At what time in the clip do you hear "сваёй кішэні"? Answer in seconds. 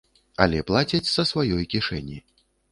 1.35-2.21